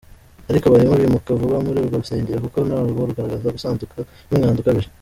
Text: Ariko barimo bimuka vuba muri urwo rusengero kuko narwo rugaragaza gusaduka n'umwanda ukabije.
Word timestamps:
Ariko 0.49 0.65
barimo 0.73 0.95
bimuka 1.01 1.29
vuba 1.41 1.63
muri 1.65 1.77
urwo 1.81 1.95
rusengero 2.01 2.39
kuko 2.45 2.57
narwo 2.67 3.01
rugaragaza 3.09 3.53
gusaduka 3.55 3.95
n'umwanda 4.27 4.59
ukabije. 4.61 4.89